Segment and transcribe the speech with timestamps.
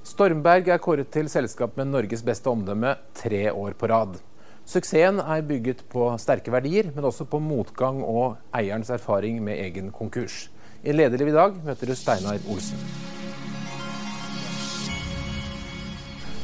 [0.00, 4.14] Stormberg er kåret til selskap med Norges beste omdømme tre år på rad.
[4.64, 9.90] Suksessen er bygget på sterke verdier, men også på motgang og eierens erfaring med egen
[9.92, 10.46] konkurs.
[10.80, 12.80] I Lederliv i dag møter du Steinar Olsen.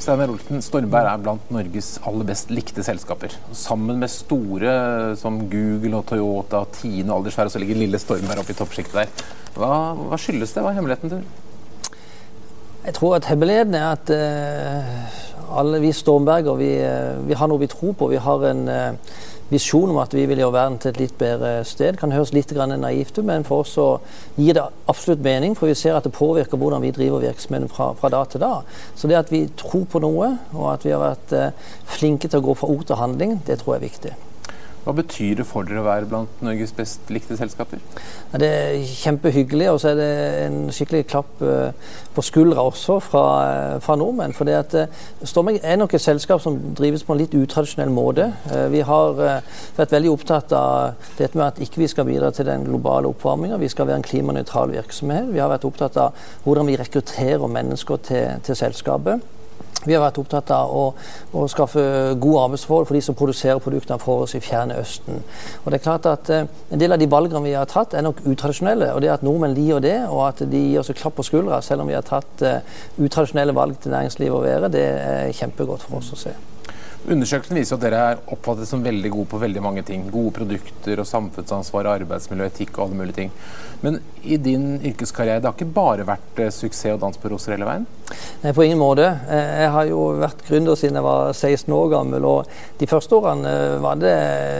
[0.04, 3.38] Steinar Olsen, Stormberg er blant Norges aller best likte selskaper.
[3.56, 8.52] Sammen med store som Google og Toyota, Tine og Aldersvær, så ligger lille Stormberg oppe
[8.52, 9.26] i toppsjiktet der.
[9.56, 10.60] Hva, hva skyldes det?
[10.60, 11.45] Hva er hemmeligheten til?
[12.86, 17.58] Jeg tror at hemmeligheten er at uh, alle vi stormberger vi, uh, vi, har noe
[17.58, 18.06] vi tror på.
[18.12, 19.16] Vi har en uh,
[19.50, 21.98] visjon om at vi vil gjøre verden til et litt bedre sted.
[21.98, 23.88] Kan høres litt naivt ut, men for oss så
[24.36, 25.58] gir det absolutt mening.
[25.58, 28.62] For vi ser at det påvirker hvordan vi driver virksomheten fra, fra dag til dag.
[28.94, 31.58] Så det at vi tror på noe, og at vi har vært
[31.90, 34.16] flinke til å gå fra ord til handling, det tror jeg er viktig.
[34.86, 37.80] Hva betyr det for dere å være blant Norges best likte selskaper?
[38.38, 40.10] det er kjempehyggelig, og så er det
[40.44, 44.34] en skikkelig klapp eh, på skuldra også fra, eh, fra nordmenn.
[44.36, 47.90] For det at uh, Storming er nok et selskap som drives på en litt utradisjonell
[47.90, 48.28] måte.
[48.70, 49.18] vi har
[49.76, 53.58] vært veldig opptatt av dette med at ikke vi skal bidra til den globale oppvarminga.
[53.58, 55.32] Vi skal være en klimanøytral virksomhet.
[55.34, 59.35] Vi har vært opptatt av hvordan vi rekrutterer mennesker til, til selskapet.
[59.86, 60.84] Vi har vært opptatt av å,
[61.30, 61.82] å, skaffe
[62.18, 65.20] gode arbeidsforhold for de som produserer produktene for oss i Fjerne Østen.
[65.62, 68.02] Og det er klart at eh, En del av de valgene vi har tatt, er
[68.02, 68.90] nok utradisjonelle.
[68.94, 71.60] og Det at nordmenn liker det, og at de gir oss et klapp på skuldra
[71.62, 75.86] selv om vi har tatt eh, utradisjonelle valg til næringslivet å være, det er kjempegodt
[75.86, 76.34] for oss å se.
[77.06, 80.08] Undersøkelsen viser at dere er oppfattet som veldig gode på veldig mange ting.
[80.10, 83.34] Gode produkter og samfunnsansvar, arbeidsmiljø, etikk og alle mulige ting.
[83.84, 87.54] Men i din yrkeskarriere, det har ikke bare vært eh, suksess og dans på roser
[87.54, 87.86] hele veien?
[88.42, 89.06] Nei, på ingen måte.
[89.30, 92.26] Eh, jeg har jo vært gründer siden jeg var 16 år gammel.
[92.26, 94.16] Og de første årene eh, var det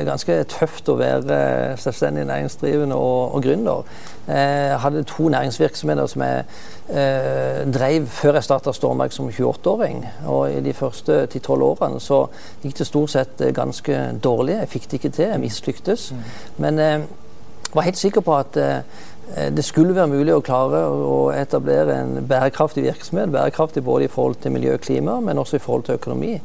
[0.07, 1.39] ganske tøft å være
[1.83, 3.99] selvstendig næringsdrivende og, og gründer.
[4.27, 6.47] Jeg hadde to næringsvirksomheter som jeg
[6.91, 10.03] eh, drev før jeg starta Stormberg som 28-åring.
[10.33, 12.25] Og i de første 10-12 årene så
[12.63, 14.59] gikk det stort sett ganske dårlig.
[14.61, 16.11] Jeg fikk det ikke til, jeg mislyktes.
[16.13, 16.25] Mm.
[16.65, 17.07] Men jeg eh,
[17.75, 21.97] var helt sikker på at eh, Eh, det skulle være mulig å klare å etablere
[21.99, 23.33] en bærekraftig virksomhet.
[23.35, 26.37] Bærekraftig både i forhold til miljø og klima, men også i forhold til økonomi.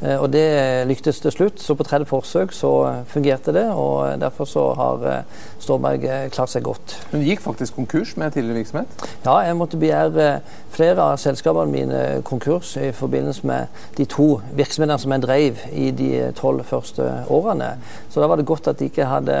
[0.00, 1.62] Eh, og det lyktes til slutt.
[1.62, 2.72] Så på 30 forsøk så
[3.10, 6.94] fungerte det, og derfor så har eh, Storberg klart seg godt.
[7.12, 9.06] Men gikk faktisk konkurs med tidligere virksomhet?
[9.26, 10.28] Ja, jeg måtte begjære
[10.74, 15.90] flere av selskapene mine konkurs i forbindelse med de to virksomhetene som jeg drev i
[15.90, 17.74] de tolv første årene.
[18.12, 19.40] Så da var det godt at de ikke hadde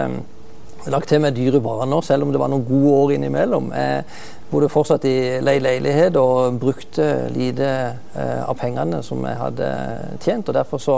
[0.86, 3.72] lagt til med dyre vaner, selv om det var noen gode år innimellom.
[3.74, 4.04] Jeg
[4.48, 7.68] bodde fortsatt i lei leilighet og brukte lite
[8.16, 9.68] eh, av pengene som jeg hadde
[10.24, 10.48] tjent.
[10.48, 10.96] og Derfor så,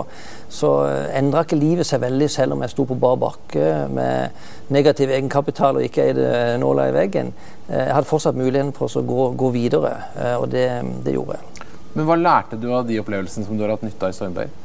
[0.53, 0.73] så
[1.17, 5.81] endra ikke livet seg veldig, selv om jeg sto på bar bakke med negativ egenkapital
[5.81, 6.31] og ikke eide
[6.62, 7.33] nåla i veggen.
[7.69, 10.69] Eh, jeg hadde fortsatt muligheten for å gå, gå videre, eh, og det,
[11.07, 11.69] det gjorde jeg.
[11.97, 14.59] Men hva lærte du av de opplevelsene som du har hatt nytte av i Stormberg?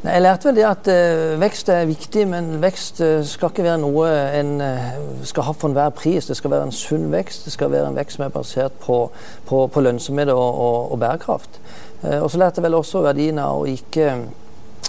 [0.00, 3.66] Nei, jeg lærte vel det at uh, vekst er viktig, men vekst uh, skal ikke
[3.66, 4.06] være noe
[4.38, 4.86] en uh,
[5.28, 6.24] skal ha for enhver pris.
[6.24, 7.44] Det skal være en sunn vekst.
[7.44, 8.96] Det skal være en vekst som er basert på,
[9.50, 11.60] på, på lønnsomhet og, og, og bærekraft.
[12.00, 14.06] og så lærte jeg vel også verdien av å ikke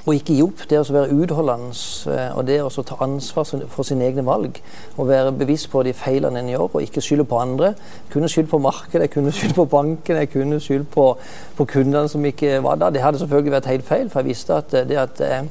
[0.06, 0.64] og ikke gi opp.
[0.70, 1.76] Det å være utholdende
[2.14, 4.58] eh, og det å ta ansvar for sine egne valg.
[4.98, 7.74] Og være bevisst på de feilene en gjør, og ikke skylde på andre.
[7.76, 11.08] Jeg kunne skylde på markedet, jeg kunne skylde på banken, jeg kunne skylde på,
[11.58, 12.96] på kundene som ikke var der.
[12.96, 15.50] Det hadde selvfølgelig vært helt feil, for jeg visste at det at jeg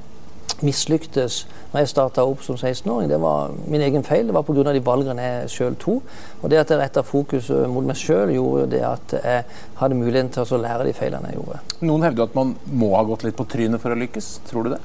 [0.67, 4.27] mislyktes når jeg starta opp som 16-åring, det var min egen feil.
[4.27, 4.73] Det var pga.
[4.75, 6.15] de valgene jeg sjøl tok.
[6.43, 9.45] Og det at jeg retta fokuset mot meg sjøl, gjorde det at jeg
[9.79, 11.61] hadde muligheten til å lære de feilene jeg gjorde.
[11.87, 14.33] Noen hevder at man må ha gått litt på trynet for å lykkes.
[14.51, 14.81] Tror du det?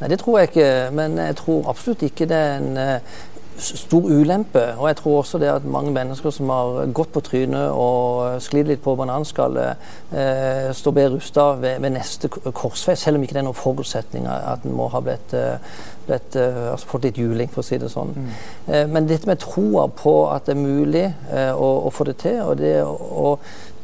[0.00, 0.70] Nei, det tror jeg ikke.
[0.96, 3.18] Men jeg tror absolutt ikke det er en eh,
[3.60, 4.62] stor ulempe.
[4.78, 8.70] Og jeg tror også det at mange mennesker som har gått på trynet og sklidd
[8.70, 13.42] litt på bananskallet, eh, står bedre rusta ved, ved, neste korsvei, selv om ikke det
[13.42, 17.50] er noen forutsetninger at en må ha blitt, eh, blitt eh, altså fått litt juling,
[17.52, 18.14] for å si det sånn.
[18.16, 18.30] Mm.
[18.66, 22.18] Eh, men dette med troa på at det er mulig eh, å, å, få det
[22.24, 23.36] til, og det å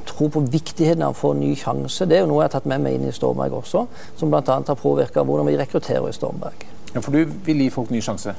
[0.07, 2.57] tro på viktigheten av å få en ny sjanse, det er jo noe jeg har
[2.61, 3.87] tatt med meg inn i Stormberg også,
[4.17, 4.43] som bl.a.
[4.47, 6.67] har påvirka hvordan vi rekrutterer i Stormberg.
[6.95, 8.33] Ja, For du vil gi folk ny sjanse?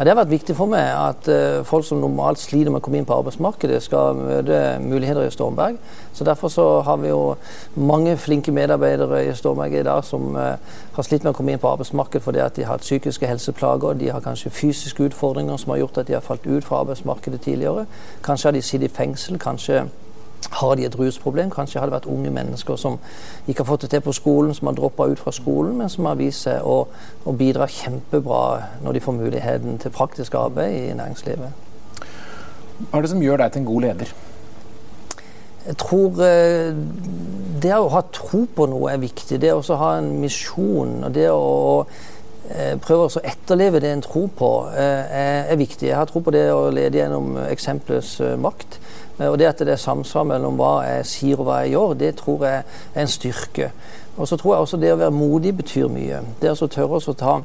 [0.00, 2.84] Ja, Det har vært viktig for meg at uh, folk som normalt sliter med å
[2.86, 5.76] komme inn på arbeidsmarkedet, skal møte muligheter i Stormberg.
[6.16, 7.34] Så Derfor så har vi jo
[7.76, 10.56] mange flinke medarbeidere i Stormberg i dag som uh,
[10.96, 14.00] har slitt med å komme inn på arbeidsmarkedet fordi at de har hatt psykiske helseplager,
[14.00, 17.44] de har kanskje fysiske utfordringer som har gjort at de har falt ut fra arbeidsmarkedet
[17.44, 17.84] tidligere.
[18.24, 19.84] Kanskje har de sittet i fengsel, kanskje
[20.48, 21.50] har de et rusproblem?
[21.50, 22.98] Kanskje har det vært unge mennesker som
[23.46, 26.08] ikke har fått det til på skolen, som har droppa ut fra skolen, men som
[26.08, 26.82] har vist seg å,
[27.24, 28.42] å, bidra kjempebra
[28.84, 31.66] når de får muligheten til praktisk arbeid i næringslivet.
[32.80, 34.14] Hva er det som gjør deg til en god leder?
[35.66, 36.70] Jeg tror eh,
[37.60, 39.36] det å ha tro på noe er viktig.
[39.42, 41.02] Det å ha en misjon.
[41.04, 41.92] og det å
[42.82, 45.86] prøve å etterleve det en tror på, er, er, viktig.
[45.86, 48.80] Jeg har tro på det å lede gjennom eksemplets makt.
[49.28, 52.14] Og det at det er samsvar mellom hva jeg sier og hva jeg gjør, det
[52.20, 52.62] tror jeg
[52.94, 53.70] er en styrke.
[54.16, 56.22] Og så tror jeg også det å være modig betyr mye.
[56.40, 57.40] Det å tørre å ta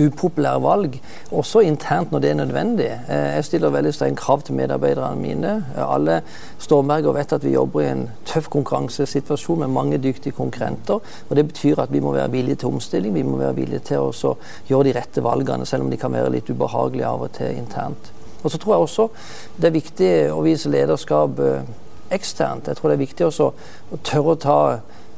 [0.00, 0.94] upopulære valg,
[1.30, 2.88] også internt når det er nødvendig.
[3.08, 5.52] Eh, jeg stiller veldig strenge krav til medarbeiderne mine.
[5.76, 6.20] Alle
[6.58, 11.00] stormberger vet at vi jobber i en tøff konkurransesituasjon med mange dyktige konkurrenter.
[11.28, 14.08] og Det betyr at vi må være villige til omstilling, vi må være villige til
[14.08, 14.36] å
[14.68, 18.11] gjøre de rette valgene, selv om de kan være litt ubehagelige av og til internt.
[18.42, 19.08] Og så tror jeg også
[19.56, 21.70] det er viktig å vise lederskap eh,
[22.12, 22.68] eksternt.
[22.68, 24.58] Jeg tror det er viktig også å tørre å ta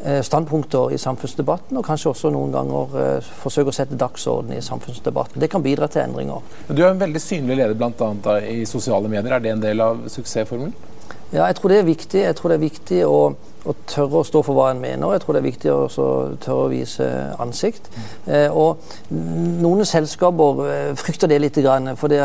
[0.05, 4.59] Eh, standpunkter i samfunnsdebatten, og kanskje også noen ganger eh, forsøke å sette dagsorden i
[4.61, 5.39] samfunnsdebatten.
[5.41, 6.43] Det kan bidra til endringer.
[6.69, 8.35] Du er en veldig synlig leder bl.a.
[8.45, 9.33] i sosiale medier.
[9.33, 10.75] Er det en del av suksessformelen?
[11.31, 12.21] Ja, jeg tror det er viktig.
[12.21, 13.17] Jeg tror det er viktig å,
[13.65, 15.15] å tørre å stå for hva en mener.
[15.15, 15.83] Jeg tror det er viktig å
[16.43, 17.09] tørre å vise
[17.41, 17.89] ansikt.
[18.29, 21.61] Eh, og noen selskaper eh, frykter det litt,
[22.01, 22.25] for eh,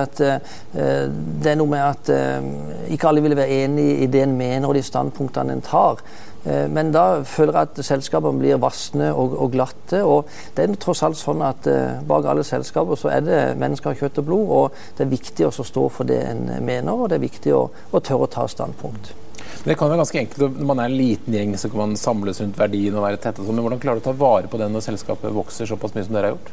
[0.73, 2.49] det er noe med at eh,
[2.95, 6.03] ikke alle vil være enig i det en mener og de standpunktene en tar.
[6.43, 10.03] Eh, men da føler jeg at selskapene blir vasne og, og, glatte.
[10.03, 10.27] og
[10.57, 11.71] Det er tross alt sånn at
[12.09, 14.53] bak alle selskaper så er det mennesker av kjøtt og blod.
[14.59, 17.65] og Det er viktig å stå for det en mener, og det er viktig å,
[17.69, 19.13] å tørre å ta standpunkt.
[19.65, 20.57] Det kan være ganske enkelt.
[20.59, 23.43] Når man er en liten gjeng, så kan man samles rundt verdien og være tette.
[23.43, 26.07] Sånn, men hvordan klarer du å ta vare på den når selskapet vokser såpass mye
[26.07, 26.51] som dere har gjort?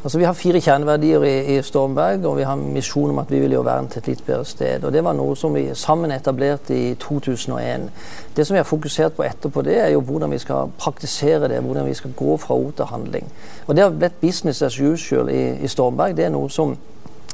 [0.00, 3.28] Altså, vi har fire kjerneverdier i, i, Stormberg, og vi har en misjon om at
[3.28, 4.86] vi vil gjøre verden til et litt bedre sted.
[4.88, 7.90] Og Det var noe som vi sammen etablerte i 2001.
[8.36, 11.60] Det som vi har fokusert på etterpå, det er jo hvordan vi skal praktisere det.
[11.60, 13.28] Hvordan vi skal gå fra ord til handling.
[13.66, 16.16] Og Det har blitt business as usual i, i Stormberg.
[16.16, 16.72] Det er noe som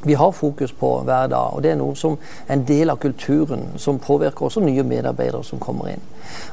[0.03, 1.55] vi har fokus på hver dag.
[1.55, 5.45] Og det er noe som er en del av kulturen, som påvirker også nye medarbeidere
[5.45, 6.05] som kommer inn.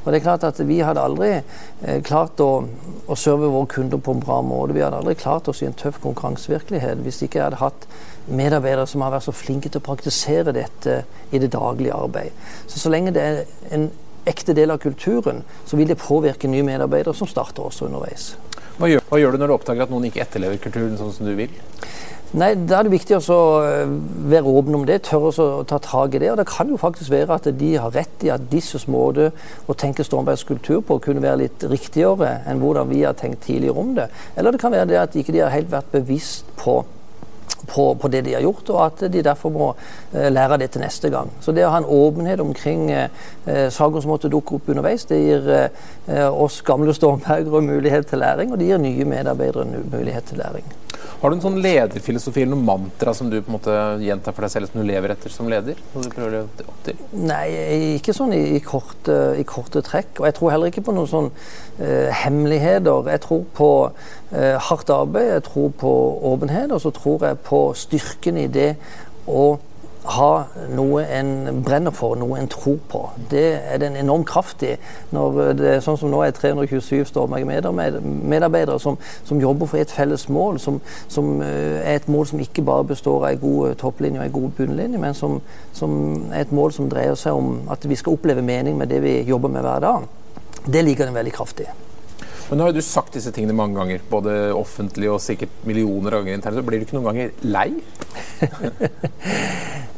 [0.04, 2.64] Og det er klart at Vi hadde aldri eh, klart å,
[3.08, 4.74] å, serve våre kunder på en bra måte.
[4.74, 7.88] Vi hadde aldri klart oss i en tøff konkurransevirkelighet hvis ikke jeg hadde hatt
[8.28, 12.32] medarbeidere som har vært så flinke til å praktisere dette i det daglige arbeid.
[12.68, 13.44] Så så lenge det er
[13.76, 13.90] en
[14.30, 18.34] ekte del av kulturen, så vil det påvirke nye medarbeidere som starter også underveis.
[18.78, 21.28] Hva gjør, hva gjør du når du oppdager at noen ikke etterlever kulturen sånn som
[21.28, 21.52] du vil?
[22.34, 23.92] Nei, Da er det viktig å eh,
[24.32, 26.32] være åpen om det, tørre å ta tak i det.
[26.32, 29.30] Og Det kan jo faktisk være at de har rett i at disses måte
[29.70, 33.78] å tenke Stormbergs kultur på kunne være litt riktigere enn hvordan vi har tenkt tidligere
[33.78, 34.10] om det.
[34.34, 36.82] Eller det kan være det at ikke de har helt vært bevisst på
[37.68, 40.84] på, på, det de har gjort, og at de derfor må uh, lære det til
[40.84, 41.30] neste gang.
[41.40, 43.08] Så det å ha en åpenhet omkring eh,
[43.72, 48.52] saker som måtte dukke opp underveis, det gir eh, oss gamle stormbergere mulighet til læring,
[48.52, 50.68] og det gir nye medarbeidere mulighet til læring.
[51.24, 53.74] Har du en sånn lederfilosofi eller noen mantra som du på en måte
[54.04, 55.78] gjentar for deg selv som du lever etter som leder?
[55.96, 56.36] Du
[56.66, 56.98] opp til?
[57.16, 57.46] Nei,
[57.94, 60.20] ikke sånn i, i, korte, i, korte, trekk.
[60.20, 63.08] Og jeg tror heller ikke på noen sånn uh, hemmeligheter.
[63.16, 65.94] Jeg tror på uh, hardt arbeid, jeg tror på
[66.34, 68.74] åpenhet, og så tror jeg på styrken i det
[69.24, 69.54] å
[70.04, 70.46] ha
[70.76, 73.02] noe en brenner for, noe en tror på.
[73.32, 74.76] Det er den enormt kraftig.
[75.16, 77.14] Når det er sånn som nå er 327
[77.48, 82.44] medarbeidere som, som jobber for et felles mål, som, som, eh, er et mål som
[82.44, 85.40] ikke bare består av en god eh, topplinje og en god bunnlinje, men som,
[85.76, 85.96] som
[86.34, 89.22] er et mål som dreier seg om at vi skal oppleve mening med det vi
[89.30, 90.12] jobber med hver dag.
[90.68, 91.72] Det liker den veldig kraftig.
[92.50, 96.18] Men nå har jo du sagt disse tingene mange ganger, både offentlig og sikkert millioner
[96.18, 96.60] av ganger internt.
[96.60, 97.70] Så blir du ikke noen ganger lei?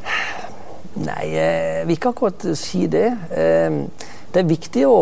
[0.96, 3.10] Nei, jeg vil ikke akkurat si det.
[3.36, 3.82] Eh,
[4.32, 5.00] det er viktig å,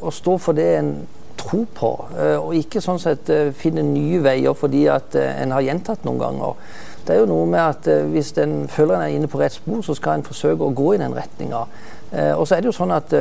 [0.00, 0.94] å stå for det en
[1.36, 5.66] tror på, eh, og ikke sånn sett eh, finne nye veier fordi at en har
[5.66, 6.56] gjentatt noen ganger.
[7.06, 9.84] Det er jo noe med at Hvis en føler en er inne på rett spor,
[9.84, 11.60] så skal en forsøke å gå i den retninga.
[12.34, 13.14] Og så er det jo sånn at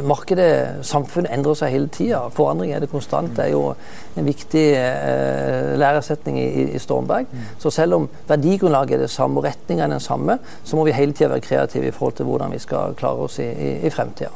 [0.00, 2.22] markedet, samfunnet, endrer seg hele tida.
[2.32, 3.34] Forandring er det konstant.
[3.36, 3.74] Det er jo
[4.16, 7.28] en viktig eh, læresetning i, i Stormberg.
[7.60, 10.96] Så selv om verdigrunnlaget er det samme og retninga er den samme, så må vi
[10.96, 13.92] hele tida være kreative i forhold til hvordan vi skal klare oss i, i, i
[13.92, 14.32] fremtida.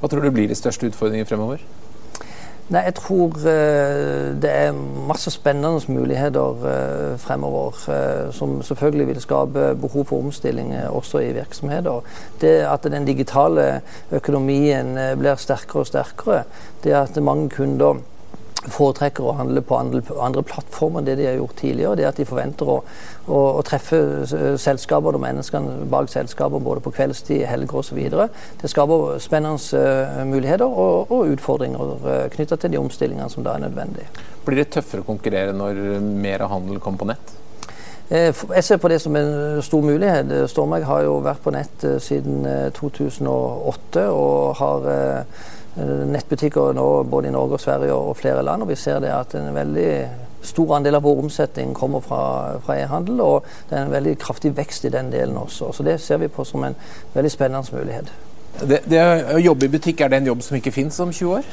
[0.00, 1.62] Hva tror du blir de største utfordringene fremover?
[2.70, 4.76] Nei, Jeg tror uh, det er
[5.08, 7.74] masse spennende muligheter uh, fremover.
[7.90, 12.00] Uh, som selvfølgelig vil skape behov for omstilling også i virksomheter.
[12.40, 13.80] Det at den digitale
[14.12, 16.44] økonomien blir sterkere og sterkere,
[16.84, 17.98] det at mange kunder
[18.68, 21.96] foretrekker å handle på andre, andre, plattformer enn det de har gjort tidligere.
[21.96, 22.76] Det at de forventer å,
[23.26, 24.00] å, å treffe
[24.60, 28.00] selskaper og menneskene bak selskaper både på kveldstid, helger osv.
[28.60, 33.46] Det skaper spennende uh, muligheter og, og utfordringer uh, eh, knytta til de omstillingene som
[33.46, 34.10] da er nødvendige.
[34.44, 37.36] Blir det tøffere å konkurrere når mer av handel kommer på nett?
[38.10, 40.34] Eh, jeg ser på det som en stor mulighet.
[40.50, 42.44] Stormberg har jo vært på nett siden
[42.76, 44.90] 2008 og har
[45.76, 48.62] nettbutikker nå både i Norge og Sverige og flere land.
[48.62, 49.92] og Vi ser det at en veldig
[50.42, 52.22] stor andel av vår omsetning kommer fra,
[52.64, 53.20] fra e-handel.
[53.20, 55.72] Og det er en veldig kraftig vekst i den delen også.
[55.72, 56.76] Så det ser vi på som en
[57.14, 58.12] veldig spennende mulighet.
[58.60, 59.00] Det, det
[59.34, 61.52] Å jobbe i butikk, er det en jobb som ikke finnes om 20 år?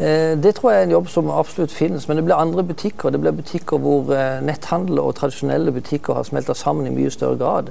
[0.00, 3.10] Eh, det tror jeg er en jobb som absolutt finnes, men det blir andre butikker.
[3.10, 7.36] Det blir butikker hvor eh, netthandel og tradisjonelle butikker har smelta sammen i mye større
[7.36, 7.68] grad.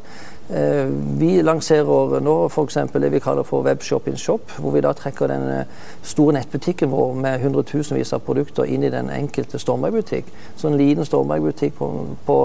[0.53, 2.77] Eh, vi lanserer nå f.eks.
[2.93, 5.65] det vi kaller for webshop in shop, hvor vi da trekker den
[6.03, 10.29] store nettbutikken vår med hundretusenvis av produkter inn i den enkelte Stormberg-butikk.
[10.55, 11.89] Så en liten Stormberg-butikk på,
[12.29, 12.39] på,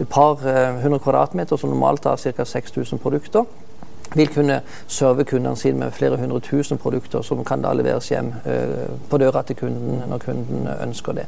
[0.00, 0.40] et par
[0.80, 2.44] hundre kvadratmeter som normalt har ca.
[2.44, 3.44] 6000 produkter
[4.14, 8.32] vil kunne serve kundene sine med flere hundre tusen produkter som kan da leveres hjem
[8.46, 11.26] uh, på døra til kunden når kunden ønsker det.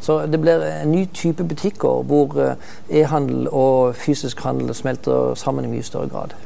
[0.00, 2.54] Så det blir en ny type butikker hvor uh,
[2.88, 6.36] e-handel og fysisk handel smelter sammen i mye større grad.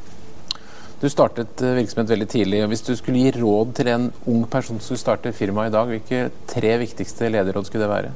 [1.04, 2.62] Du startet eh, virksomhet veldig tidlig.
[2.64, 5.72] og Hvis du skulle gi råd til en ung person som skulle starte firma i
[5.74, 8.12] dag, hvilke tre viktigste lederråd skulle det være?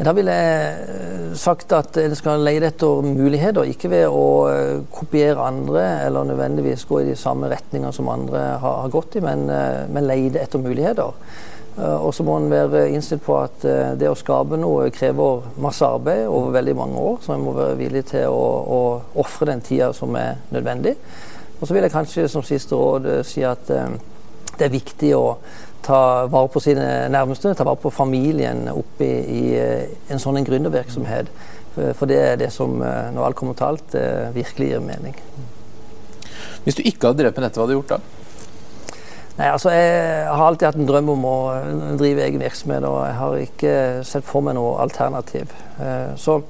[0.00, 4.78] Da ville jeg eh, sagt at en skal lete etter muligheter, ikke ved å eh,
[4.88, 9.44] kopiere andre eller nødvendigvis gå i de samme retninger som andre har, gått i, men,
[9.52, 11.12] eh, men lete etter muligheter.
[11.80, 13.62] Og så må en være innstilt på at
[13.96, 17.78] det å skape noe krever masse arbeid over veldig mange år, så en må være
[17.78, 18.80] villig til å,
[19.22, 20.96] ofre den tida som er nødvendig.
[21.60, 23.70] Og så vil jeg kanskje som siste råd si at
[24.60, 25.24] det er viktig å
[25.82, 30.46] ta vare på sine nærmeste, ta vare på familien oppi i eh, en sånn en
[30.46, 31.32] gründervirksomhet.
[31.96, 35.16] For det er det som, eh, når alt kommer til alt, eh, virkelig gir mening.
[36.66, 38.00] Hvis du ikke hadde drevet med dette, hva hadde du gjort da?
[39.38, 41.36] Nei, altså Jeg har alltid hatt en drøm om å
[41.96, 43.74] drive egen virksomhet, og jeg har ikke
[44.04, 45.54] sett for meg noe alternativ.
[46.20, 46.42] Så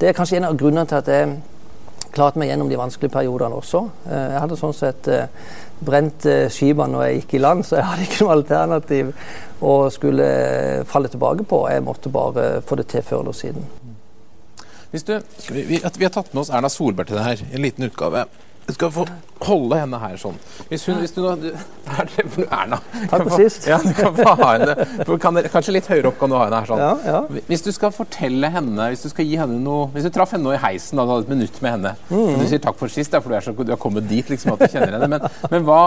[0.00, 1.34] det er kanskje en av grunnene til at jeg
[2.14, 3.82] klarte meg gjennom de vanskelige periodene også.
[4.08, 5.08] Jeg hadde sånn sett
[5.84, 9.12] brent eh, skipene når jeg gikk i land, så jeg hadde ikke noe alternativ
[9.64, 10.26] å skulle
[10.88, 11.62] falle tilbake på.
[11.70, 13.68] Jeg måtte bare få det til før eller siden.
[14.88, 15.14] Du,
[15.52, 18.24] vi, vi, vi, har tatt med oss Erna Solberg til det her, en liten utgave.
[18.68, 19.06] Du skal få
[19.48, 20.36] holde henne her sånn.
[20.68, 21.30] Hvis hun, hvis du nå
[21.86, 22.78] treffer du Erna.
[23.08, 23.68] Takk for sist.
[23.70, 24.86] Ja, du kan få ha henne.
[25.22, 26.82] Kan, kanskje litt høyere opp kan du ha henne her sånn.
[26.82, 27.42] Ja, ja.
[27.48, 30.44] Hvis du skal fortelle henne Hvis du skal gi henne noe Hvis du traff henne
[30.44, 32.34] nå i heisen, da du hadde et minutt med henne mm.
[32.40, 34.52] Du sier takk for sist, ja, for du, er så, du har kommet dit liksom
[34.54, 35.08] at du kjenner henne.
[35.14, 35.80] Men, men hva,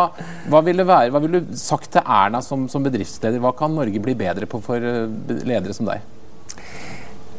[0.49, 3.41] hva ville vil du sagt til Erna som, som bedriftsleder?
[3.43, 5.05] Hva kan Norge bli bedre på for eh,
[5.45, 6.01] ledere som deg?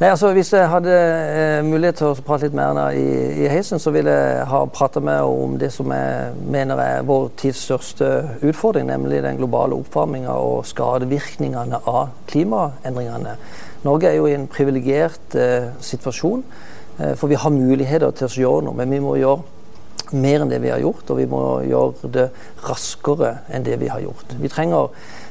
[0.02, 3.78] Nei, altså Hvis jeg hadde eh, mulighet til å prate litt henne i, i heisen,
[3.78, 8.08] så ville jeg ha prata med om det som jeg mener er vår tids største
[8.42, 13.36] utfordring, nemlig den globale oppvarminga og skadevirkningene av klimaendringene.
[13.86, 16.42] Norge er jo i en privilegert eh, situasjon,
[16.98, 18.80] eh, for vi har muligheter til å gjøre noe.
[18.82, 22.26] Men vi må gjøre mer enn det vi har gjort, og vi må gjøre det
[22.66, 24.34] raskere enn det vi har gjort.
[24.42, 24.90] Vi trenger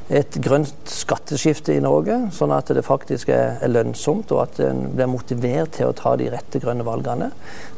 [0.10, 5.10] et grønt skatteskifte i Norge, sånn at det faktisk er, lønnsomt, og at en blir
[5.12, 7.30] motivert til å ta de rette grønne valgene.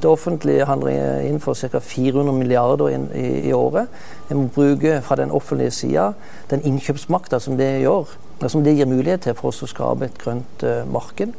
[0.02, 1.82] Det offentlige handler inn for ca.
[1.84, 3.92] 400 milliarder inn, i, i, året.
[4.30, 6.12] En må bruke fra den offentlige sida
[6.50, 8.16] den innkjøpsmakta som det gjør,
[8.48, 11.36] som det gir mulighet til for oss å skape et grønt uh, marked.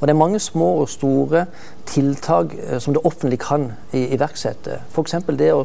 [0.00, 1.46] Og Det er mange små og store
[1.86, 4.80] tiltak eh, som det offentlige kan iverksette.
[4.90, 5.14] F.eks.
[5.38, 5.64] det å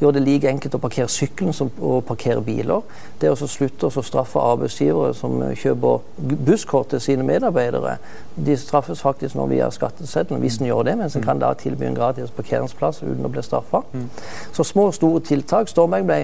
[0.00, 2.82] gjøre det like enkelt å parkere sykkelen som å parkere biler.
[3.20, 6.00] Det å slutte å straffe arbeidsgivere som kjøper
[6.46, 7.98] busskort til sine medarbeidere.
[8.36, 11.86] De straffes faktisk nå via skatteseddelen hvis en gjør det, mens en kan da tilby
[11.88, 13.84] en gratis parkeringsplass uten å bli straffa.
[13.92, 14.08] Mm.
[14.52, 15.70] Så små og store tiltak.
[15.70, 16.20] Stormberg ble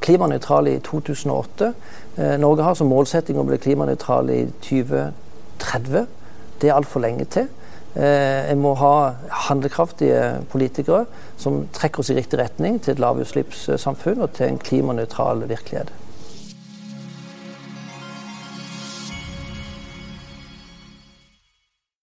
[0.00, 1.72] klimanøytral i 2008.
[2.16, 6.06] Eh, Norge har som målsetting å bli klimanøytral i 2030.
[6.60, 7.48] Det er altfor lenge til.
[7.96, 8.94] Eh, en må ha
[9.48, 11.06] handlekraftige politikere
[11.40, 15.92] som trekker oss i riktig retning til et lavutslippssamfunn og til en klimanøytral virkelighet.